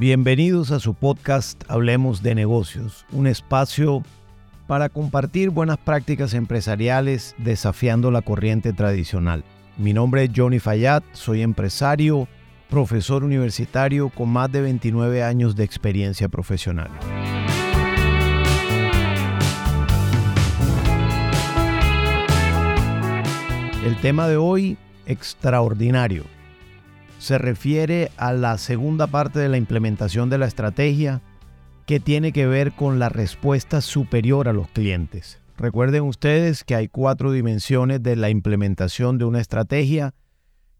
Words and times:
Bienvenidos 0.00 0.70
a 0.70 0.80
su 0.80 0.94
podcast 0.94 1.62
Hablemos 1.68 2.22
de 2.22 2.34
negocios, 2.34 3.04
un 3.12 3.26
espacio 3.26 4.02
para 4.66 4.88
compartir 4.88 5.50
buenas 5.50 5.76
prácticas 5.76 6.32
empresariales 6.32 7.34
desafiando 7.36 8.10
la 8.10 8.22
corriente 8.22 8.72
tradicional. 8.72 9.44
Mi 9.76 9.92
nombre 9.92 10.24
es 10.24 10.30
Johnny 10.34 10.58
Fayad, 10.58 11.02
soy 11.12 11.42
empresario, 11.42 12.28
profesor 12.70 13.24
universitario 13.24 14.08
con 14.08 14.30
más 14.30 14.50
de 14.50 14.62
29 14.62 15.22
años 15.22 15.54
de 15.54 15.64
experiencia 15.64 16.30
profesional. 16.30 16.88
El 23.84 23.96
tema 23.96 24.28
de 24.28 24.38
hoy, 24.38 24.78
extraordinario 25.04 26.24
se 27.20 27.36
refiere 27.36 28.10
a 28.16 28.32
la 28.32 28.56
segunda 28.56 29.06
parte 29.06 29.38
de 29.38 29.50
la 29.50 29.58
implementación 29.58 30.30
de 30.30 30.38
la 30.38 30.46
estrategia 30.46 31.20
que 31.86 32.00
tiene 32.00 32.32
que 32.32 32.46
ver 32.46 32.72
con 32.72 32.98
la 32.98 33.10
respuesta 33.10 33.82
superior 33.82 34.48
a 34.48 34.54
los 34.54 34.68
clientes. 34.68 35.38
Recuerden 35.58 36.04
ustedes 36.04 36.64
que 36.64 36.74
hay 36.74 36.88
cuatro 36.88 37.30
dimensiones 37.30 38.02
de 38.02 38.16
la 38.16 38.30
implementación 38.30 39.18
de 39.18 39.26
una 39.26 39.40
estrategia 39.40 40.14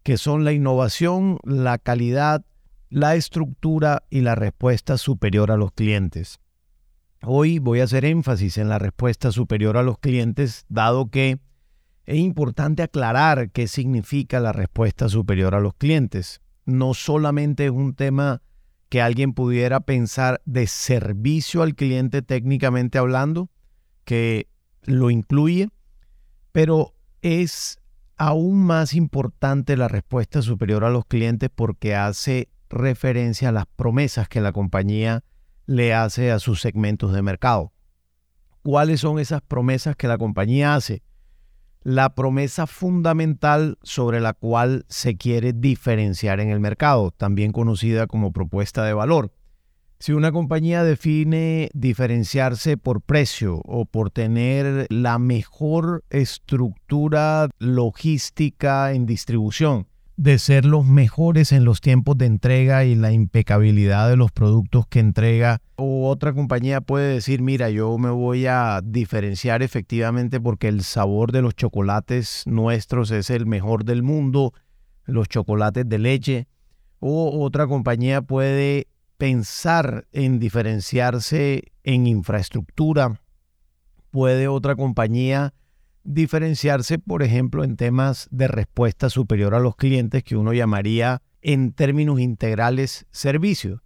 que 0.01 0.17
son 0.17 0.43
la 0.43 0.51
innovación, 0.51 1.37
la 1.43 1.77
calidad, 1.77 2.43
la 2.89 3.13
estructura 3.13 4.01
y 4.09 4.21
la 4.21 4.33
respuesta 4.33 4.97
superior 4.97 5.51
a 5.51 5.57
los 5.57 5.71
clientes. 5.71 6.39
Hoy 7.21 7.59
voy 7.59 7.81
a 7.81 7.83
hacer 7.83 8.03
énfasis 8.03 8.57
en 8.57 8.67
la 8.67 8.79
respuesta 8.79 9.31
superior 9.31 9.77
a 9.77 9.83
los 9.83 9.99
clientes, 9.99 10.65
dado 10.69 11.11
que 11.11 11.37
es 12.05 12.17
importante 12.17 12.83
aclarar 12.83 13.51
qué 13.51 13.67
significa 13.67 14.39
la 14.39 14.51
respuesta 14.51 15.09
superior 15.09 15.55
a 15.55 15.59
los 15.59 15.73
clientes. 15.75 16.41
No 16.65 16.93
solamente 16.93 17.65
es 17.65 17.71
un 17.71 17.95
tema 17.95 18.41
que 18.89 19.01
alguien 19.01 19.33
pudiera 19.33 19.79
pensar 19.81 20.41
de 20.45 20.67
servicio 20.67 21.61
al 21.61 21.75
cliente 21.75 22.21
técnicamente 22.21 22.97
hablando, 22.97 23.49
que 24.03 24.47
lo 24.83 25.09
incluye, 25.09 25.69
pero 26.51 26.93
es 27.21 27.79
aún 28.17 28.63
más 28.63 28.93
importante 28.93 29.77
la 29.77 29.87
respuesta 29.87 30.41
superior 30.41 30.83
a 30.83 30.89
los 30.89 31.05
clientes 31.05 31.49
porque 31.53 31.95
hace 31.95 32.49
referencia 32.69 33.49
a 33.49 33.53
las 33.53 33.65
promesas 33.65 34.27
que 34.27 34.41
la 34.41 34.51
compañía 34.51 35.23
le 35.65 35.93
hace 35.93 36.31
a 36.31 36.39
sus 36.39 36.61
segmentos 36.61 37.13
de 37.13 37.21
mercado. 37.21 37.71
¿Cuáles 38.63 38.99
son 38.99 39.19
esas 39.19 39.41
promesas 39.41 39.95
que 39.95 40.07
la 40.07 40.17
compañía 40.17 40.75
hace? 40.75 41.01
La 41.83 42.13
promesa 42.13 42.67
fundamental 42.67 43.77
sobre 43.83 44.19
la 44.19 44.33
cual 44.33 44.85
se 44.87 45.17
quiere 45.17 45.53
diferenciar 45.53 46.39
en 46.39 46.49
el 46.49 46.59
mercado, 46.59 47.11
también 47.11 47.51
conocida 47.51 48.07
como 48.07 48.31
propuesta 48.31 48.83
de 48.83 48.93
valor. 48.93 49.33
Si 49.99 50.13
una 50.13 50.31
compañía 50.31 50.83
define 50.83 51.69
diferenciarse 51.75 52.75
por 52.75 53.01
precio 53.01 53.61
o 53.65 53.85
por 53.85 54.09
tener 54.09 54.87
la 54.89 55.19
mejor 55.19 56.03
estructura 56.09 57.49
logística 57.59 58.93
en 58.93 59.05
distribución, 59.05 59.87
de 60.21 60.37
ser 60.37 60.65
los 60.65 60.85
mejores 60.85 61.51
en 61.51 61.65
los 61.65 61.81
tiempos 61.81 62.15
de 62.15 62.27
entrega 62.27 62.85
y 62.85 62.93
la 62.93 63.11
impecabilidad 63.11 64.07
de 64.07 64.17
los 64.17 64.31
productos 64.31 64.85
que 64.85 64.99
entrega. 64.99 65.63
O 65.77 66.07
otra 66.07 66.31
compañía 66.31 66.79
puede 66.79 67.15
decir, 67.15 67.41
mira, 67.41 67.71
yo 67.71 67.97
me 67.97 68.11
voy 68.11 68.45
a 68.45 68.81
diferenciar 68.83 69.63
efectivamente 69.63 70.39
porque 70.39 70.67
el 70.67 70.83
sabor 70.83 71.31
de 71.31 71.41
los 71.41 71.55
chocolates 71.55 72.43
nuestros 72.45 73.09
es 73.09 73.31
el 73.31 73.47
mejor 73.47 73.83
del 73.83 74.03
mundo, 74.03 74.53
los 75.05 75.27
chocolates 75.27 75.89
de 75.89 75.97
leche. 75.97 76.47
O 76.99 77.43
otra 77.43 77.65
compañía 77.65 78.21
puede 78.21 78.85
pensar 79.17 80.05
en 80.11 80.37
diferenciarse 80.37 81.71
en 81.83 82.05
infraestructura. 82.05 83.19
Puede 84.11 84.47
otra 84.47 84.75
compañía 84.75 85.55
diferenciarse, 86.03 86.99
por 86.99 87.23
ejemplo, 87.23 87.63
en 87.63 87.77
temas 87.77 88.27
de 88.31 88.47
respuesta 88.47 89.09
superior 89.09 89.55
a 89.55 89.59
los 89.59 89.75
clientes 89.75 90.23
que 90.23 90.35
uno 90.35 90.53
llamaría 90.53 91.21
en 91.41 91.73
términos 91.73 92.19
integrales 92.19 93.05
servicios. 93.11 93.81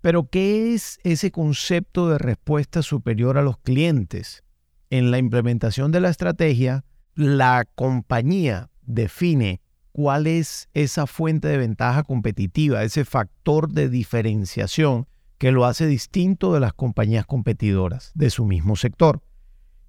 Pero, 0.00 0.28
¿qué 0.28 0.74
es 0.74 0.98
ese 1.02 1.30
concepto 1.30 2.08
de 2.08 2.18
respuesta 2.18 2.82
superior 2.82 3.36
a 3.36 3.42
los 3.42 3.58
clientes? 3.58 4.44
En 4.90 5.10
la 5.10 5.18
implementación 5.18 5.92
de 5.92 6.00
la 6.00 6.08
estrategia, 6.08 6.84
la 7.14 7.66
compañía 7.74 8.70
define 8.82 9.60
cuál 9.92 10.26
es 10.26 10.68
esa 10.72 11.06
fuente 11.06 11.48
de 11.48 11.58
ventaja 11.58 12.04
competitiva, 12.04 12.84
ese 12.84 13.04
factor 13.04 13.72
de 13.72 13.88
diferenciación 13.88 15.08
que 15.36 15.52
lo 15.52 15.64
hace 15.64 15.86
distinto 15.86 16.54
de 16.54 16.60
las 16.60 16.72
compañías 16.72 17.26
competidoras 17.26 18.12
de 18.14 18.30
su 18.30 18.44
mismo 18.44 18.76
sector 18.76 19.22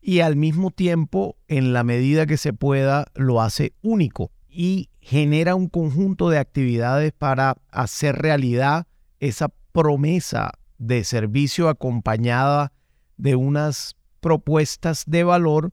y 0.01 0.21
al 0.21 0.35
mismo 0.35 0.71
tiempo, 0.71 1.37
en 1.47 1.73
la 1.73 1.83
medida 1.83 2.25
que 2.25 2.37
se 2.37 2.53
pueda, 2.53 3.07
lo 3.15 3.41
hace 3.41 3.73
único 3.81 4.31
y 4.49 4.89
genera 5.01 5.55
un 5.55 5.67
conjunto 5.67 6.29
de 6.29 6.37
actividades 6.37 7.11
para 7.11 7.57
hacer 7.71 8.15
realidad 8.15 8.87
esa 9.19 9.49
promesa 9.71 10.51
de 10.77 11.03
servicio 11.03 11.69
acompañada 11.69 12.71
de 13.17 13.35
unas 13.35 13.95
propuestas 14.21 15.03
de 15.05 15.23
valor 15.23 15.71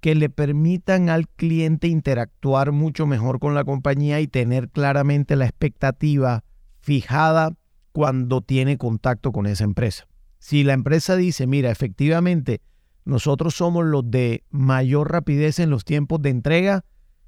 que 0.00 0.14
le 0.14 0.28
permitan 0.28 1.08
al 1.08 1.28
cliente 1.28 1.88
interactuar 1.88 2.72
mucho 2.72 3.06
mejor 3.06 3.38
con 3.38 3.54
la 3.54 3.64
compañía 3.64 4.20
y 4.20 4.26
tener 4.26 4.68
claramente 4.68 5.36
la 5.36 5.46
expectativa 5.46 6.44
fijada 6.80 7.54
cuando 7.92 8.42
tiene 8.42 8.76
contacto 8.76 9.32
con 9.32 9.46
esa 9.46 9.64
empresa. 9.64 10.06
Si 10.38 10.62
la 10.62 10.74
empresa 10.74 11.16
dice, 11.16 11.46
mira, 11.46 11.70
efectivamente, 11.70 12.60
nosotros 13.04 13.54
somos 13.54 13.84
los 13.84 14.10
de 14.10 14.44
mayor 14.50 15.12
rapidez 15.12 15.58
en 15.58 15.70
los 15.70 15.84
tiempos 15.84 16.22
de 16.22 16.30
entrega, 16.30 16.84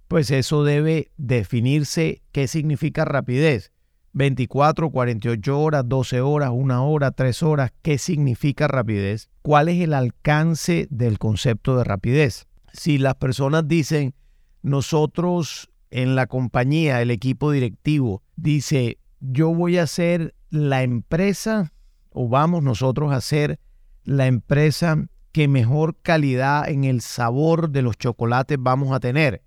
pues 0.09 0.31
eso 0.31 0.65
debe 0.65 1.11
definirse 1.17 2.23
qué 2.33 2.49
significa 2.49 3.05
rapidez. 3.05 3.73
24, 4.13 4.91
48 4.91 5.61
horas, 5.61 5.85
12 5.87 6.23
horas, 6.23 6.51
1 6.55 6.89
hora, 6.89 7.11
3 7.11 7.43
horas, 7.43 7.73
¿qué 7.83 7.99
significa 7.99 8.67
rapidez? 8.67 9.29
¿Cuál 9.43 9.69
es 9.69 9.83
el 9.83 9.93
alcance 9.93 10.89
del 10.91 11.19
concepto 11.19 11.77
de 11.77 11.85
rapidez? 11.85 12.47
Si 12.73 12.97
las 12.97 13.17
personas 13.17 13.69
dicen, 13.69 14.15
nosotros 14.63 15.71
en 15.91 16.15
la 16.15 16.27
compañía, 16.27 17.03
el 17.03 17.11
equipo 17.11 17.51
directivo, 17.51 18.23
dice, 18.37 18.99
yo 19.21 19.55
voy 19.55 19.77
a 19.77 19.87
ser 19.87 20.35
la 20.49 20.83
empresa 20.83 21.73
o 22.11 22.29
vamos 22.29 22.63
nosotros 22.63 23.13
a 23.13 23.21
ser 23.21 23.61
la 24.05 24.27
empresa 24.27 25.07
qué 25.37 25.49
mejor 25.49 25.97
calidad 26.01 26.67
en 26.67 26.85
el 26.85 27.03
sabor 27.03 27.69
de 27.69 27.83
los 27.83 27.99
chocolates 27.99 28.57
vamos 28.59 28.93
a 28.93 29.01
tener. 29.01 29.43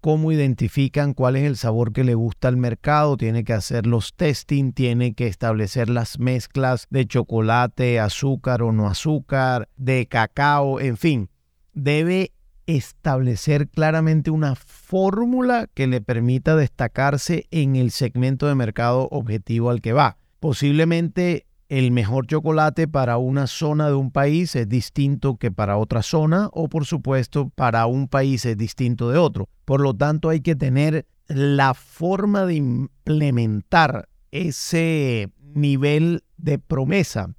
¿Cómo 0.00 0.32
identifican 0.32 1.12
cuál 1.12 1.36
es 1.36 1.44
el 1.44 1.58
sabor 1.58 1.92
que 1.92 2.02
le 2.02 2.14
gusta 2.14 2.48
al 2.48 2.56
mercado? 2.56 3.18
Tiene 3.18 3.44
que 3.44 3.52
hacer 3.52 3.86
los 3.86 4.14
testing, 4.14 4.72
tiene 4.72 5.12
que 5.12 5.26
establecer 5.26 5.90
las 5.90 6.18
mezclas 6.18 6.86
de 6.88 7.06
chocolate, 7.06 8.00
azúcar 8.00 8.62
o 8.62 8.72
no 8.72 8.88
azúcar, 8.88 9.68
de 9.76 10.06
cacao, 10.06 10.80
en 10.80 10.96
fin. 10.96 11.28
Debe 11.74 12.32
establecer 12.64 13.68
claramente 13.68 14.30
una 14.30 14.54
fórmula 14.54 15.68
que 15.74 15.88
le 15.88 16.00
permita 16.00 16.56
destacarse 16.56 17.44
en 17.50 17.76
el 17.76 17.90
segmento 17.90 18.46
de 18.46 18.54
mercado 18.54 19.08
objetivo 19.10 19.68
al 19.68 19.82
que 19.82 19.92
va. 19.92 20.16
Posiblemente 20.40 21.47
el 21.68 21.90
mejor 21.90 22.26
chocolate 22.26 22.88
para 22.88 23.18
una 23.18 23.46
zona 23.46 23.88
de 23.88 23.94
un 23.94 24.10
país 24.10 24.56
es 24.56 24.68
distinto 24.68 25.36
que 25.36 25.50
para 25.50 25.76
otra 25.76 26.02
zona 26.02 26.48
o 26.52 26.68
por 26.68 26.86
supuesto 26.86 27.50
para 27.50 27.86
un 27.86 28.08
país 28.08 28.46
es 28.46 28.56
distinto 28.56 29.10
de 29.10 29.18
otro. 29.18 29.48
Por 29.64 29.80
lo 29.80 29.94
tanto 29.94 30.30
hay 30.30 30.40
que 30.40 30.56
tener 30.56 31.06
la 31.26 31.74
forma 31.74 32.46
de 32.46 32.54
implementar 32.54 34.08
ese 34.30 35.30
nivel 35.54 36.24
de 36.38 36.58
promesa 36.58 37.34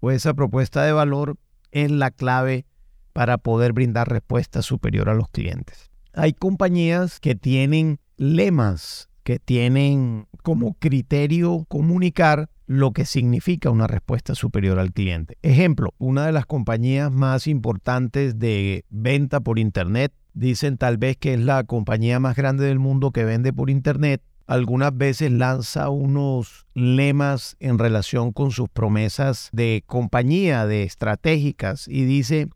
o 0.00 0.10
esa 0.10 0.32
propuesta 0.32 0.82
de 0.84 0.92
valor 0.92 1.36
es 1.70 1.90
la 1.90 2.10
clave 2.10 2.64
para 3.12 3.38
poder 3.38 3.72
brindar 3.72 4.08
respuesta 4.08 4.62
superior 4.62 5.10
a 5.10 5.14
los 5.14 5.28
clientes. 5.28 5.90
Hay 6.14 6.32
compañías 6.32 7.20
que 7.20 7.34
tienen 7.34 7.98
lemas, 8.16 9.10
que 9.22 9.38
tienen 9.38 10.28
como 10.42 10.74
criterio 10.74 11.66
comunicar 11.68 12.48
lo 12.66 12.92
que 12.92 13.04
significa 13.04 13.70
una 13.70 13.86
respuesta 13.86 14.34
superior 14.34 14.78
al 14.78 14.92
cliente. 14.92 15.38
Ejemplo, 15.42 15.94
una 15.98 16.26
de 16.26 16.32
las 16.32 16.46
compañías 16.46 17.12
más 17.12 17.46
importantes 17.46 18.38
de 18.38 18.84
venta 18.90 19.40
por 19.40 19.58
Internet, 19.58 20.12
dicen 20.34 20.76
tal 20.76 20.98
vez 20.98 21.16
que 21.16 21.34
es 21.34 21.40
la 21.40 21.64
compañía 21.64 22.20
más 22.20 22.36
grande 22.36 22.66
del 22.66 22.78
mundo 22.78 23.12
que 23.12 23.24
vende 23.24 23.52
por 23.52 23.70
Internet, 23.70 24.22
algunas 24.46 24.96
veces 24.96 25.32
lanza 25.32 25.88
unos 25.90 26.66
lemas 26.74 27.56
en 27.58 27.78
relación 27.78 28.32
con 28.32 28.50
sus 28.52 28.68
promesas 28.68 29.48
de 29.52 29.82
compañía, 29.86 30.66
de 30.66 30.84
estratégicas, 30.84 31.88
y 31.88 32.04
dice, 32.04 32.48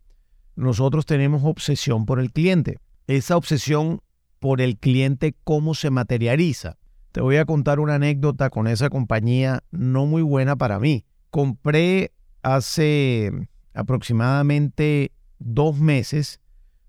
nosotros 0.55 1.05
tenemos 1.05 1.43
obsesión 1.43 2.05
por 2.05 2.19
el 2.19 2.31
cliente. 2.31 2.77
Esa 3.07 3.35
obsesión 3.35 4.01
por 4.39 4.61
el 4.61 4.77
cliente, 4.77 5.35
¿cómo 5.43 5.75
se 5.75 5.89
materializa? 5.89 6.77
Te 7.11 7.19
voy 7.19 7.35
a 7.35 7.45
contar 7.45 7.81
una 7.81 7.95
anécdota 7.95 8.49
con 8.49 8.67
esa 8.67 8.89
compañía 8.89 9.63
no 9.71 10.05
muy 10.05 10.21
buena 10.21 10.55
para 10.55 10.79
mí. 10.79 11.03
Compré 11.29 12.13
hace 12.41 13.49
aproximadamente 13.73 15.11
dos 15.37 15.77
meses 15.77 16.39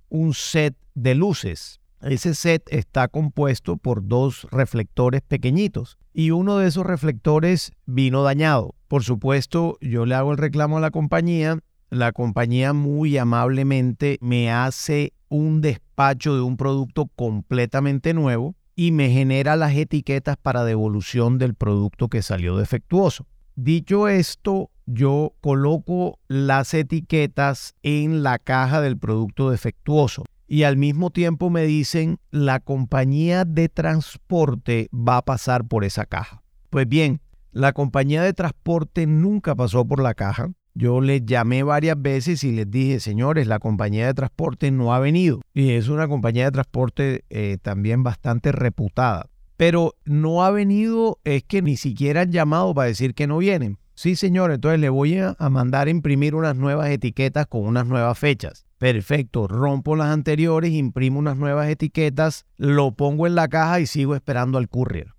un 0.08 0.32
set 0.32 0.76
de 0.94 1.16
luces. 1.16 1.80
Ese 2.02 2.34
set 2.34 2.62
está 2.70 3.08
compuesto 3.08 3.76
por 3.76 4.06
dos 4.06 4.46
reflectores 4.52 5.22
pequeñitos 5.22 5.98
y 6.14 6.30
uno 6.30 6.58
de 6.58 6.68
esos 6.68 6.86
reflectores 6.86 7.72
vino 7.86 8.22
dañado. 8.22 8.76
Por 8.86 9.02
supuesto, 9.02 9.76
yo 9.80 10.06
le 10.06 10.14
hago 10.14 10.30
el 10.30 10.38
reclamo 10.38 10.78
a 10.78 10.82
la 10.82 10.92
compañía. 10.92 11.58
La 11.90 12.12
compañía 12.12 12.72
muy 12.72 13.18
amablemente 13.18 14.18
me 14.20 14.52
hace 14.52 15.14
un 15.28 15.62
despacho 15.62 16.36
de 16.36 16.42
un 16.42 16.56
producto 16.56 17.06
completamente 17.16 18.14
nuevo 18.14 18.54
y 18.74 18.92
me 18.92 19.10
genera 19.10 19.56
las 19.56 19.74
etiquetas 19.74 20.36
para 20.36 20.64
devolución 20.64 21.38
del 21.38 21.54
producto 21.54 22.08
que 22.08 22.22
salió 22.22 22.56
defectuoso. 22.56 23.26
Dicho 23.54 24.08
esto, 24.08 24.70
yo 24.86 25.34
coloco 25.40 26.18
las 26.28 26.74
etiquetas 26.74 27.74
en 27.82 28.22
la 28.22 28.38
caja 28.38 28.80
del 28.80 28.98
producto 28.98 29.50
defectuoso 29.50 30.24
y 30.46 30.64
al 30.64 30.76
mismo 30.76 31.10
tiempo 31.10 31.50
me 31.50 31.64
dicen 31.64 32.18
la 32.30 32.60
compañía 32.60 33.44
de 33.44 33.68
transporte 33.68 34.88
va 34.92 35.18
a 35.18 35.24
pasar 35.24 35.66
por 35.66 35.84
esa 35.84 36.06
caja. 36.06 36.42
Pues 36.70 36.88
bien, 36.88 37.20
la 37.52 37.72
compañía 37.72 38.22
de 38.22 38.32
transporte 38.32 39.06
nunca 39.06 39.54
pasó 39.54 39.86
por 39.86 40.02
la 40.02 40.14
caja. 40.14 40.50
Yo 40.74 41.02
les 41.02 41.26
llamé 41.26 41.62
varias 41.62 42.00
veces 42.00 42.42
y 42.44 42.52
les 42.52 42.70
dije, 42.70 42.98
señores, 42.98 43.46
la 43.46 43.58
compañía 43.58 44.06
de 44.06 44.14
transporte 44.14 44.70
no 44.70 44.94
ha 44.94 45.00
venido. 45.00 45.40
Y 45.52 45.72
es 45.72 45.88
una 45.88 46.08
compañía 46.08 46.46
de 46.46 46.52
transporte 46.52 47.24
eh, 47.28 47.58
también 47.60 48.02
bastante 48.02 48.52
reputada. 48.52 49.26
Pero 49.58 49.94
no 50.06 50.42
ha 50.42 50.50
venido, 50.50 51.18
es 51.24 51.44
que 51.44 51.60
ni 51.60 51.76
siquiera 51.76 52.22
han 52.22 52.32
llamado 52.32 52.74
para 52.74 52.88
decir 52.88 53.14
que 53.14 53.26
no 53.26 53.38
vienen. 53.38 53.78
Sí, 53.94 54.16
señor, 54.16 54.50
entonces 54.50 54.80
le 54.80 54.88
voy 54.88 55.18
a 55.18 55.36
mandar 55.50 55.88
a 55.88 55.90
imprimir 55.90 56.34
unas 56.34 56.56
nuevas 56.56 56.88
etiquetas 56.88 57.46
con 57.46 57.66
unas 57.66 57.86
nuevas 57.86 58.18
fechas. 58.18 58.64
Perfecto, 58.78 59.46
rompo 59.46 59.94
las 59.94 60.08
anteriores, 60.08 60.72
imprimo 60.72 61.18
unas 61.18 61.36
nuevas 61.36 61.68
etiquetas, 61.68 62.46
lo 62.56 62.92
pongo 62.92 63.26
en 63.26 63.34
la 63.34 63.48
caja 63.48 63.78
y 63.78 63.86
sigo 63.86 64.14
esperando 64.14 64.56
al 64.56 64.68
courier 64.68 65.12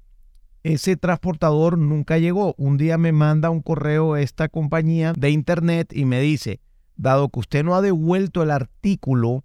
ese 0.64 0.96
transportador 0.96 1.78
nunca 1.78 2.18
llegó. 2.18 2.56
Un 2.58 2.78
día 2.78 2.98
me 2.98 3.12
manda 3.12 3.50
un 3.50 3.62
correo 3.62 4.16
esta 4.16 4.48
compañía 4.48 5.14
de 5.18 5.30
internet 5.30 5.92
y 5.94 6.06
me 6.06 6.22
dice, 6.22 6.62
dado 6.96 7.30
que 7.30 7.40
usted 7.42 7.64
no 7.64 7.76
ha 7.76 7.82
devuelto 7.82 8.42
el 8.42 8.52
artículo, 8.52 9.44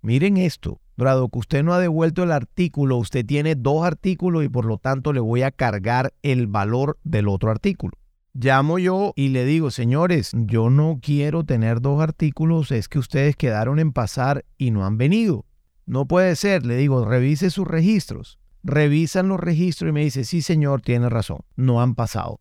miren 0.00 0.38
esto, 0.38 0.80
dado 0.96 1.28
que 1.28 1.38
usted 1.38 1.62
no 1.62 1.74
ha 1.74 1.78
devuelto 1.78 2.22
el 2.22 2.32
artículo, 2.32 2.96
usted 2.96 3.24
tiene 3.24 3.54
dos 3.54 3.84
artículos 3.84 4.44
y 4.44 4.48
por 4.48 4.64
lo 4.64 4.78
tanto 4.78 5.12
le 5.12 5.20
voy 5.20 5.42
a 5.42 5.50
cargar 5.50 6.14
el 6.22 6.46
valor 6.46 6.98
del 7.04 7.28
otro 7.28 7.50
artículo. 7.50 7.92
Llamo 8.32 8.78
yo 8.78 9.12
y 9.14 9.28
le 9.28 9.44
digo, 9.44 9.70
señores, 9.70 10.32
yo 10.34 10.68
no 10.68 10.98
quiero 11.02 11.44
tener 11.44 11.80
dos 11.80 12.02
artículos, 12.02 12.70
es 12.70 12.88
que 12.88 12.98
ustedes 12.98 13.36
quedaron 13.36 13.78
en 13.78 13.92
pasar 13.92 14.44
y 14.58 14.70
no 14.70 14.84
han 14.84 14.98
venido. 14.98 15.46
No 15.86 16.06
puede 16.06 16.34
ser, 16.36 16.66
le 16.66 16.76
digo, 16.76 17.04
revise 17.04 17.50
sus 17.50 17.66
registros 17.66 18.38
revisan 18.66 19.28
los 19.28 19.40
registros 19.40 19.90
y 19.90 19.92
me 19.92 20.04
dice, 20.04 20.24
sí 20.24 20.42
señor, 20.42 20.82
tiene 20.82 21.08
razón, 21.08 21.38
no 21.54 21.80
han 21.80 21.94
pasado. 21.94 22.40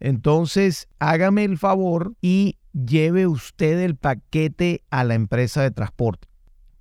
Entonces, 0.00 0.88
hágame 0.98 1.44
el 1.44 1.58
favor 1.58 2.14
y 2.20 2.56
lleve 2.72 3.26
usted 3.26 3.78
el 3.80 3.96
paquete 3.96 4.82
a 4.90 5.04
la 5.04 5.14
empresa 5.14 5.62
de 5.62 5.70
transporte. 5.70 6.28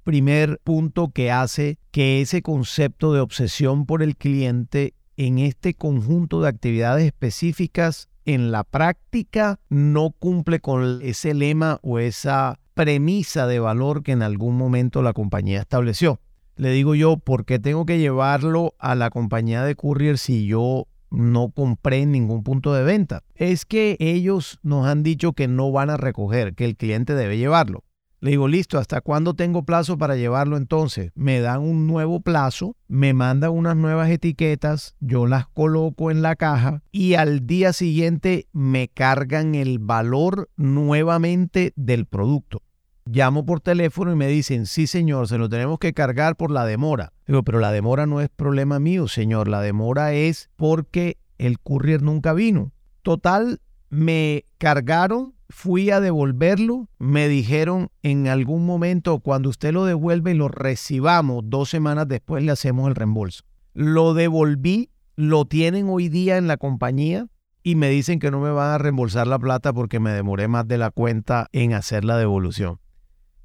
Primer 0.03 0.59
punto 0.63 1.11
que 1.11 1.31
hace 1.31 1.77
que 1.91 2.21
ese 2.21 2.41
concepto 2.41 3.13
de 3.13 3.19
obsesión 3.19 3.85
por 3.85 4.01
el 4.01 4.15
cliente 4.15 4.95
en 5.17 5.37
este 5.37 5.75
conjunto 5.75 6.41
de 6.41 6.49
actividades 6.49 7.05
específicas 7.05 8.09
en 8.25 8.51
la 8.51 8.63
práctica 8.63 9.59
no 9.69 10.11
cumple 10.11 10.61
con 10.61 11.01
ese 11.03 11.33
lema 11.33 11.79
o 11.83 11.99
esa 11.99 12.59
premisa 12.73 13.45
de 13.45 13.59
valor 13.59 14.01
que 14.01 14.13
en 14.13 14.23
algún 14.23 14.55
momento 14.55 15.01
la 15.01 15.13
compañía 15.13 15.59
estableció 15.59 16.19
le 16.59 16.71
digo 16.71 16.93
yo, 16.93 17.15
¿por 17.15 17.45
qué 17.45 17.57
tengo 17.57 17.85
que 17.85 17.99
llevarlo 17.99 18.75
a 18.79 18.93
la 18.93 19.09
compañía 19.11 19.63
de 19.63 19.75
courier 19.75 20.17
si 20.17 20.45
yo 20.45 20.87
no 21.09 21.51
compré 21.51 22.01
en 22.01 22.11
ningún 22.11 22.43
punto 22.43 22.73
de 22.73 22.83
venta? 22.83 23.23
Es 23.33 23.63
que 23.63 23.95
ellos 24.01 24.59
nos 24.61 24.85
han 24.85 25.01
dicho 25.01 25.31
que 25.31 25.47
no 25.47 25.71
van 25.71 25.89
a 25.89 25.95
recoger, 25.95 26.55
que 26.55 26.65
el 26.65 26.75
cliente 26.75 27.15
debe 27.15 27.37
llevarlo. 27.37 27.85
Le 28.19 28.31
digo, 28.31 28.49
listo, 28.49 28.77
¿hasta 28.77 28.99
cuándo 28.99 29.35
tengo 29.35 29.63
plazo 29.63 29.97
para 29.97 30.17
llevarlo 30.17 30.57
entonces? 30.57 31.13
Me 31.15 31.39
dan 31.39 31.61
un 31.61 31.87
nuevo 31.87 32.19
plazo, 32.19 32.75
me 32.89 33.13
mandan 33.13 33.51
unas 33.51 33.77
nuevas 33.77 34.09
etiquetas, 34.09 34.97
yo 34.99 35.27
las 35.27 35.47
coloco 35.47 36.11
en 36.11 36.21
la 36.21 36.35
caja 36.35 36.83
y 36.91 37.13
al 37.13 37.47
día 37.47 37.71
siguiente 37.71 38.49
me 38.51 38.89
cargan 38.89 39.55
el 39.55 39.79
valor 39.79 40.49
nuevamente 40.57 41.71
del 41.77 42.05
producto. 42.05 42.63
Llamo 43.11 43.43
por 43.43 43.59
teléfono 43.59 44.11
y 44.11 44.15
me 44.15 44.27
dicen, 44.27 44.67
sí 44.67 44.85
señor, 44.85 45.27
se 45.27 45.39
lo 45.39 45.49
tenemos 45.49 45.79
que 45.79 45.93
cargar 45.93 46.35
por 46.35 46.51
la 46.51 46.63
demora. 46.63 47.11
Digo, 47.25 47.41
pero 47.41 47.59
la 47.59 47.71
demora 47.71 48.05
no 48.05 48.21
es 48.21 48.29
problema 48.29 48.79
mío, 48.79 49.07
señor, 49.07 49.47
la 49.47 49.61
demora 49.61 50.13
es 50.13 50.51
porque 50.57 51.17
el 51.39 51.57
courier 51.59 52.03
nunca 52.03 52.33
vino. 52.33 52.71
Total, 53.01 53.61
me 53.89 54.45
cargaron, 54.59 55.33
fui 55.49 55.89
a 55.89 56.01
devolverlo, 56.01 56.87
me 56.99 57.27
dijeron 57.27 57.89
en 58.03 58.27
algún 58.27 58.67
momento, 58.67 59.21
cuando 59.21 59.49
usted 59.49 59.73
lo 59.73 59.85
devuelve 59.85 60.29
y 60.29 60.35
lo 60.35 60.47
recibamos, 60.47 61.45
dos 61.47 61.67
semanas 61.67 62.07
después 62.07 62.43
le 62.43 62.51
hacemos 62.51 62.87
el 62.89 62.93
reembolso. 62.93 63.43
Lo 63.73 64.13
devolví, 64.13 64.91
lo 65.15 65.45
tienen 65.45 65.89
hoy 65.89 66.09
día 66.09 66.37
en 66.37 66.45
la 66.45 66.57
compañía 66.57 67.25
y 67.63 67.73
me 67.73 67.89
dicen 67.89 68.19
que 68.19 68.29
no 68.29 68.39
me 68.39 68.51
van 68.51 68.69
a 68.69 68.77
reembolsar 68.77 69.25
la 69.25 69.39
plata 69.39 69.73
porque 69.73 69.99
me 69.99 70.11
demoré 70.11 70.47
más 70.47 70.67
de 70.67 70.77
la 70.77 70.91
cuenta 70.91 71.47
en 71.53 71.73
hacer 71.73 72.05
la 72.05 72.15
devolución. 72.15 72.79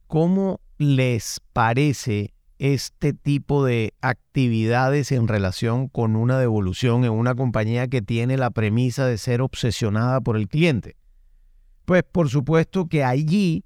¿Cómo 0.07 0.61
les 0.79 1.41
parece 1.53 2.35
este 2.59 3.13
tipo 3.13 3.65
de 3.65 3.95
actividades 4.01 5.13
en 5.13 5.29
relación 5.29 5.89
con 5.89 6.15
una 6.15 6.39
devolución 6.39 7.05
en 7.05 7.13
una 7.13 7.35
compañía 7.35 7.89
que 7.89 8.03
tiene 8.03 8.37
la 8.37 8.51
premisa 8.51 9.07
de 9.07 9.19
ser 9.19 9.41
obsesionada 9.41 10.21
por 10.21 10.37
el 10.37 10.49
cliente? 10.49 10.97
Pues 11.85 12.03
por 12.03 12.29
supuesto 12.29 12.87
que 12.87 13.03
allí 13.03 13.65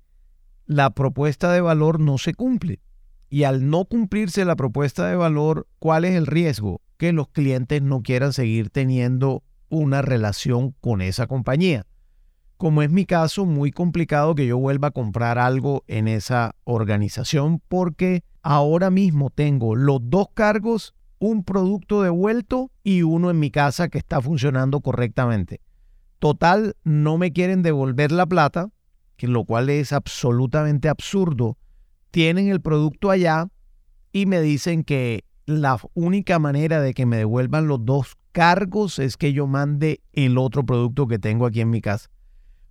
la 0.67 0.91
propuesta 0.91 1.53
de 1.53 1.61
valor 1.61 2.01
no 2.01 2.19
se 2.19 2.35
cumple. 2.35 2.81
Y 3.31 3.43
al 3.43 3.69
no 3.69 3.85
cumplirse 3.85 4.45
la 4.45 4.57
propuesta 4.57 5.07
de 5.07 5.17
valor, 5.17 5.67
¿cuál 5.79 6.05
es 6.05 6.15
el 6.15 6.27
riesgo? 6.27 6.81
Que 6.97 7.13
los 7.13 7.29
clientes 7.29 7.83
no 7.83 8.03
quieran 8.03 8.33
seguir 8.33 8.71
teniendo 8.71 9.43
una 9.69 10.03
relación 10.03 10.75
con 10.81 11.03
esa 11.03 11.27
compañía 11.27 11.85
como 12.59 12.83
es 12.83 12.91
mi 12.91 13.07
caso, 13.07 13.47
muy 13.47 13.71
complicado 13.71 14.35
que 14.35 14.47
yo 14.47 14.59
vuelva 14.59 14.89
a 14.89 14.91
comprar 14.91 15.39
algo 15.39 15.85
en 15.87 16.09
esa 16.09 16.57
organización 16.65 17.63
porque 17.69 18.25
ahora 18.43 18.91
mismo 18.91 19.31
tengo 19.31 19.77
los 19.77 20.01
dos 20.03 20.27
cargos, 20.35 20.93
un 21.21 21.45
producto 21.45 22.03
devuelto 22.03 22.73
y 22.83 23.03
uno 23.03 23.31
en 23.31 23.39
mi 23.39 23.53
casa 23.53 23.89
que 23.89 23.99
está 23.99 24.21
funcionando 24.21 24.81
correctamente. 24.81 25.61
Total, 26.19 26.75
no 26.83 27.17
me 27.17 27.33
quieren 27.33 27.63
devolver 27.63 28.11
la 28.11 28.27
plata, 28.27 28.71
que 29.17 29.29
lo 29.29 29.45
cual 29.45 29.71
es 29.71 29.93
absolutamente 29.93 30.89
absurdo. 30.89 31.57
Tienen 32.11 32.49
el 32.49 32.61
producto 32.61 33.11
allá 33.11 33.47
y 34.11 34.27
me 34.27 34.41
dicen 34.41 34.83
que 34.83 35.25
la 35.47 35.79
única 35.95 36.41
manera 36.41 36.81
de 36.81 36.93
que 36.93 37.07
me 37.07 37.19
devuelvan 37.19 37.69
los 37.69 37.85
dos 37.85 38.17
cargos 38.33 38.99
es 38.99 39.17
que 39.17 39.33
yo 39.33 39.47
mande 39.47 40.01
el 40.13 40.39
otro 40.39 40.67
producto 40.67 41.07
que 41.07 41.21
tengo 41.21 41.47
aquí 41.47 41.61
en 41.61 41.71
mi 41.71 41.81
casa. 41.81 42.11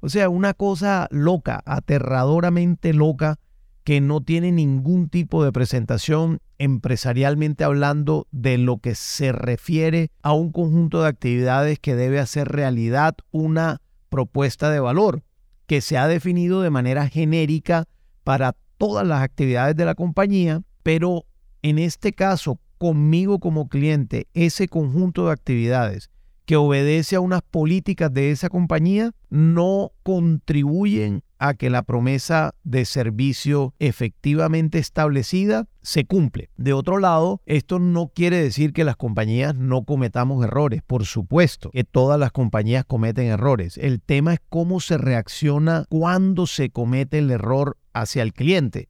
O 0.07 0.09
sea, 0.09 0.29
una 0.29 0.53
cosa 0.53 1.09
loca, 1.11 1.61
aterradoramente 1.65 2.93
loca, 2.93 3.39
que 3.83 3.99
no 3.99 4.21
tiene 4.21 4.53
ningún 4.53 5.09
tipo 5.09 5.43
de 5.43 5.51
presentación 5.51 6.39
empresarialmente 6.59 7.65
hablando 7.65 8.25
de 8.31 8.57
lo 8.57 8.77
que 8.77 8.95
se 8.95 9.33
refiere 9.33 10.09
a 10.21 10.31
un 10.31 10.53
conjunto 10.53 11.01
de 11.01 11.09
actividades 11.09 11.79
que 11.79 11.97
debe 11.97 12.21
hacer 12.21 12.47
realidad 12.47 13.17
una 13.31 13.81
propuesta 14.07 14.71
de 14.71 14.79
valor 14.79 15.23
que 15.65 15.81
se 15.81 15.97
ha 15.97 16.07
definido 16.07 16.61
de 16.61 16.69
manera 16.69 17.09
genérica 17.09 17.83
para 18.23 18.55
todas 18.77 19.05
las 19.05 19.21
actividades 19.21 19.75
de 19.75 19.83
la 19.83 19.95
compañía, 19.95 20.61
pero 20.83 21.25
en 21.63 21.79
este 21.79 22.13
caso, 22.13 22.61
conmigo 22.77 23.39
como 23.39 23.67
cliente, 23.67 24.29
ese 24.33 24.69
conjunto 24.69 25.25
de 25.25 25.33
actividades 25.33 26.11
que 26.47 26.55
obedece 26.55 27.17
a 27.17 27.19
unas 27.19 27.41
políticas 27.41 28.11
de 28.13 28.31
esa 28.31 28.47
compañía 28.47 29.11
no 29.29 29.91
contribuyen 30.01 31.21
a 31.39 31.55
que 31.55 31.69
la 31.69 31.83
promesa 31.83 32.55
de 32.63 32.85
servicio 32.85 33.73
efectivamente 33.79 34.79
establecida 34.79 35.67
se 35.81 36.05
cumple. 36.05 36.49
De 36.55 36.71
otro 36.71 36.99
lado, 36.99 37.41
esto 37.45 37.79
no 37.79 38.07
quiere 38.07 38.41
decir 38.41 38.71
que 38.71 38.85
las 38.85 38.95
compañías 38.95 39.55
no 39.55 39.83
cometamos 39.83 40.43
errores. 40.43 40.81
Por 40.87 41.05
supuesto 41.05 41.69
que 41.71 41.83
todas 41.83 42.17
las 42.17 42.31
compañías 42.31 42.85
cometen 42.85 43.25
errores. 43.25 43.77
El 43.77 44.01
tema 44.01 44.33
es 44.33 44.39
cómo 44.47 44.79
se 44.79 44.97
reacciona 44.97 45.83
cuando 45.89 46.47
se 46.47 46.69
comete 46.69 47.19
el 47.19 47.29
error 47.29 47.77
hacia 47.91 48.23
el 48.23 48.31
cliente. 48.31 48.87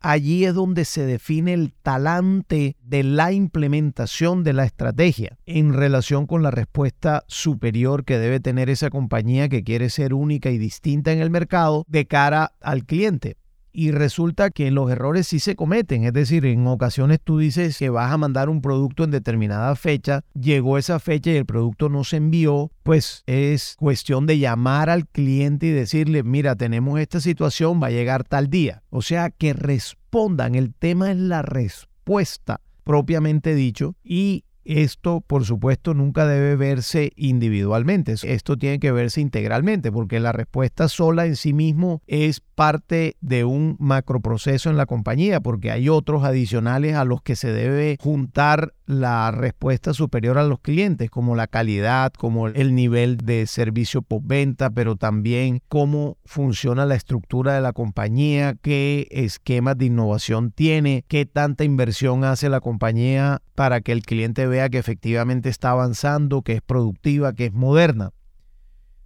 Allí 0.00 0.44
es 0.44 0.54
donde 0.54 0.84
se 0.84 1.04
define 1.04 1.54
el 1.54 1.72
talante 1.72 2.76
de 2.82 3.02
la 3.02 3.32
implementación 3.32 4.44
de 4.44 4.52
la 4.52 4.64
estrategia 4.64 5.38
en 5.46 5.72
relación 5.72 6.26
con 6.26 6.42
la 6.42 6.50
respuesta 6.50 7.24
superior 7.26 8.04
que 8.04 8.18
debe 8.18 8.40
tener 8.40 8.70
esa 8.70 8.90
compañía 8.90 9.48
que 9.48 9.64
quiere 9.64 9.90
ser 9.90 10.14
única 10.14 10.50
y 10.50 10.58
distinta 10.58 11.12
en 11.12 11.20
el 11.20 11.30
mercado 11.30 11.84
de 11.88 12.06
cara 12.06 12.52
al 12.60 12.84
cliente 12.84 13.36
y 13.78 13.92
resulta 13.92 14.50
que 14.50 14.72
los 14.72 14.90
errores 14.90 15.28
sí 15.28 15.38
se 15.38 15.54
cometen. 15.54 16.02
Es 16.02 16.12
decir, 16.12 16.44
en 16.46 16.66
ocasiones 16.66 17.20
tú 17.22 17.38
dices 17.38 17.78
que 17.78 17.90
vas 17.90 18.10
a 18.10 18.18
mandar 18.18 18.48
un 18.48 18.60
producto 18.60 19.04
en 19.04 19.12
determinada 19.12 19.76
fecha, 19.76 20.24
llegó 20.34 20.78
esa 20.78 20.98
fecha 20.98 21.30
y 21.30 21.36
el 21.36 21.46
producto 21.46 21.88
no 21.88 22.02
se 22.02 22.16
envió, 22.16 22.72
pues 22.82 23.22
es 23.26 23.76
cuestión 23.78 24.26
de 24.26 24.40
llamar 24.40 24.90
al 24.90 25.06
cliente 25.06 25.66
y 25.66 25.70
decirle, 25.70 26.24
mira, 26.24 26.56
tenemos 26.56 26.98
esta 26.98 27.20
situación, 27.20 27.80
va 27.80 27.86
a 27.86 27.92
llegar 27.92 28.24
tal 28.24 28.50
día. 28.50 28.82
O 28.90 29.00
sea, 29.00 29.30
que 29.30 29.52
respondan. 29.52 30.56
El 30.56 30.74
tema 30.74 31.12
es 31.12 31.16
la 31.16 31.42
respuesta 31.42 32.60
propiamente 32.82 33.54
dicho 33.54 33.94
y 34.02 34.42
esto, 34.64 35.22
por 35.26 35.44
supuesto, 35.44 35.94
nunca 35.94 36.26
debe 36.26 36.56
verse 36.56 37.12
individualmente. 37.16 38.14
Esto 38.22 38.56
tiene 38.56 38.78
que 38.78 38.92
verse 38.92 39.20
integralmente, 39.20 39.90
porque 39.90 40.20
la 40.20 40.32
respuesta 40.32 40.88
sola 40.88 41.26
en 41.26 41.36
sí 41.36 41.52
mismo 41.52 42.02
es 42.06 42.40
parte 42.40 43.16
de 43.20 43.44
un 43.44 43.76
macroproceso 43.78 44.70
en 44.70 44.76
la 44.76 44.86
compañía, 44.86 45.40
porque 45.40 45.70
hay 45.70 45.88
otros 45.88 46.24
adicionales 46.24 46.94
a 46.94 47.04
los 47.04 47.22
que 47.22 47.36
se 47.36 47.52
debe 47.52 47.96
juntar 48.00 48.74
la 48.88 49.30
respuesta 49.30 49.92
superior 49.92 50.38
a 50.38 50.44
los 50.44 50.60
clientes, 50.60 51.10
como 51.10 51.36
la 51.36 51.46
calidad, 51.46 52.10
como 52.14 52.48
el 52.48 52.74
nivel 52.74 53.18
de 53.18 53.46
servicio 53.46 54.00
postventa, 54.00 54.70
pero 54.70 54.96
también 54.96 55.60
cómo 55.68 56.16
funciona 56.24 56.86
la 56.86 56.94
estructura 56.94 57.52
de 57.52 57.60
la 57.60 57.74
compañía, 57.74 58.54
qué 58.62 59.06
esquemas 59.10 59.76
de 59.76 59.84
innovación 59.84 60.52
tiene, 60.52 61.04
qué 61.06 61.26
tanta 61.26 61.64
inversión 61.64 62.24
hace 62.24 62.48
la 62.48 62.60
compañía 62.60 63.42
para 63.54 63.82
que 63.82 63.92
el 63.92 64.00
cliente 64.00 64.46
vea 64.46 64.70
que 64.70 64.78
efectivamente 64.78 65.50
está 65.50 65.72
avanzando, 65.72 66.40
que 66.40 66.54
es 66.54 66.62
productiva, 66.62 67.34
que 67.34 67.44
es 67.44 67.52
moderna. 67.52 68.12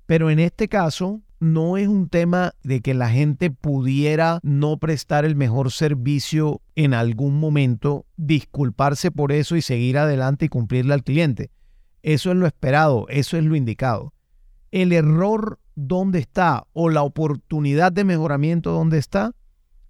Pero 0.06 0.30
en 0.30 0.38
este 0.38 0.68
caso, 0.68 1.22
no 1.42 1.76
es 1.76 1.88
un 1.88 2.08
tema 2.08 2.54
de 2.62 2.80
que 2.82 2.94
la 2.94 3.10
gente 3.10 3.50
pudiera 3.50 4.38
no 4.44 4.76
prestar 4.76 5.24
el 5.24 5.34
mejor 5.34 5.72
servicio 5.72 6.60
en 6.76 6.94
algún 6.94 7.40
momento, 7.40 8.06
disculparse 8.16 9.10
por 9.10 9.32
eso 9.32 9.56
y 9.56 9.62
seguir 9.62 9.98
adelante 9.98 10.44
y 10.44 10.48
cumplirle 10.48 10.94
al 10.94 11.02
cliente. 11.02 11.50
Eso 12.04 12.30
es 12.30 12.36
lo 12.36 12.46
esperado, 12.46 13.06
eso 13.08 13.36
es 13.36 13.42
lo 13.42 13.56
indicado. 13.56 14.14
El 14.70 14.92
error 14.92 15.58
dónde 15.74 16.20
está 16.20 16.68
o 16.74 16.90
la 16.90 17.02
oportunidad 17.02 17.90
de 17.90 18.04
mejoramiento 18.04 18.70
dónde 18.70 18.98
está 18.98 19.34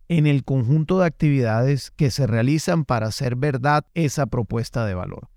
en 0.08 0.26
el 0.26 0.44
conjunto 0.44 1.00
de 1.00 1.06
actividades 1.06 1.90
que 1.90 2.10
se 2.10 2.26
realizan 2.26 2.86
para 2.86 3.08
hacer 3.08 3.36
verdad 3.36 3.84
esa 3.92 4.24
propuesta 4.24 4.86
de 4.86 4.94
valor. 4.94 5.28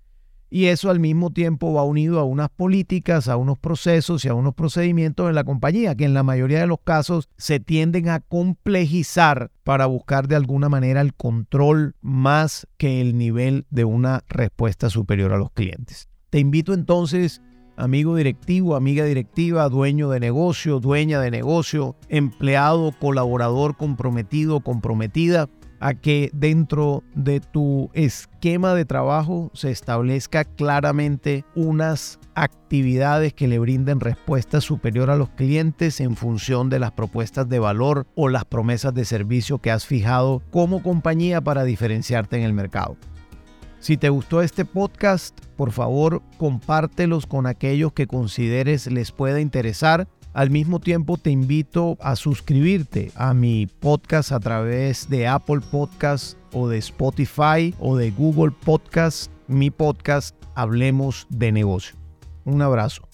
Y 0.48 0.66
eso 0.66 0.90
al 0.90 1.00
mismo 1.00 1.30
tiempo 1.30 1.72
va 1.72 1.82
unido 1.82 2.20
a 2.20 2.24
unas 2.24 2.50
políticas, 2.50 3.28
a 3.28 3.36
unos 3.36 3.58
procesos 3.58 4.24
y 4.24 4.28
a 4.28 4.34
unos 4.34 4.54
procedimientos 4.54 5.28
en 5.28 5.34
la 5.34 5.44
compañía 5.44 5.94
que 5.96 6.04
en 6.04 6.14
la 6.14 6.22
mayoría 6.22 6.60
de 6.60 6.66
los 6.66 6.78
casos 6.80 7.28
se 7.36 7.58
tienden 7.58 8.08
a 8.08 8.20
complejizar 8.20 9.50
para 9.64 9.86
buscar 9.86 10.28
de 10.28 10.36
alguna 10.36 10.68
manera 10.68 11.00
el 11.00 11.14
control 11.14 11.96
más 12.00 12.68
que 12.76 13.00
el 13.00 13.18
nivel 13.18 13.66
de 13.70 13.84
una 13.84 14.22
respuesta 14.28 14.88
superior 14.88 15.32
a 15.32 15.38
los 15.38 15.50
clientes. 15.50 16.08
Te 16.30 16.38
invito 16.38 16.74
entonces, 16.74 17.42
amigo 17.76 18.14
directivo, 18.14 18.76
amiga 18.76 19.04
directiva, 19.04 19.68
dueño 19.68 20.10
de 20.10 20.20
negocio, 20.20 20.80
dueña 20.80 21.20
de 21.20 21.30
negocio, 21.30 21.96
empleado, 22.08 22.92
colaborador 22.98 23.76
comprometido, 23.76 24.60
comprometida, 24.60 25.48
a 25.86 25.94
que 25.94 26.30
dentro 26.32 27.04
de 27.14 27.38
tu 27.38 27.90
esquema 27.94 28.74
de 28.74 28.84
trabajo 28.84 29.52
se 29.54 29.70
establezca 29.70 30.44
claramente 30.44 31.44
unas 31.54 32.18
actividades 32.34 33.32
que 33.34 33.46
le 33.46 33.60
brinden 33.60 34.00
respuesta 34.00 34.60
superior 34.60 35.10
a 35.10 35.16
los 35.16 35.28
clientes 35.28 36.00
en 36.00 36.16
función 36.16 36.70
de 36.70 36.80
las 36.80 36.90
propuestas 36.90 37.48
de 37.48 37.60
valor 37.60 38.08
o 38.16 38.28
las 38.28 38.44
promesas 38.44 38.94
de 38.94 39.04
servicio 39.04 39.58
que 39.58 39.70
has 39.70 39.86
fijado 39.86 40.42
como 40.50 40.82
compañía 40.82 41.40
para 41.40 41.62
diferenciarte 41.62 42.36
en 42.36 42.42
el 42.42 42.52
mercado. 42.52 42.96
Si 43.78 43.96
te 43.96 44.08
gustó 44.08 44.42
este 44.42 44.64
podcast, 44.64 45.38
por 45.54 45.70
favor 45.70 46.20
compártelos 46.36 47.26
con 47.26 47.46
aquellos 47.46 47.92
que 47.92 48.08
consideres 48.08 48.90
les 48.90 49.12
pueda 49.12 49.40
interesar 49.40 50.08
al 50.36 50.50
mismo 50.50 50.80
tiempo 50.80 51.16
te 51.16 51.30
invito 51.30 51.96
a 51.98 52.14
suscribirte 52.14 53.10
a 53.14 53.32
mi 53.32 53.66
podcast 53.66 54.32
a 54.32 54.38
través 54.38 55.08
de 55.08 55.26
Apple 55.26 55.60
Podcast 55.70 56.36
o 56.52 56.68
de 56.68 56.76
Spotify 56.76 57.74
o 57.78 57.96
de 57.96 58.10
Google 58.10 58.50
Podcast, 58.50 59.32
mi 59.48 59.70
podcast 59.70 60.36
Hablemos 60.54 61.26
de 61.30 61.52
negocio. 61.52 61.96
Un 62.44 62.60
abrazo. 62.60 63.08